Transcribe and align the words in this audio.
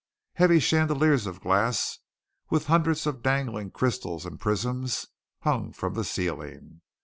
Heavy 0.33 0.57
chandeliers 0.59 1.27
of 1.27 1.41
glass, 1.41 1.99
with 2.49 2.65
hundreds 2.65 3.05
of 3.05 3.21
dangling 3.21 3.69
crystals 3.69 4.25
and 4.25 4.39
prisms, 4.39 5.05
hung 5.43 5.71
from 5.71 5.93
the 5.93 6.03
ceiling. 6.03 6.81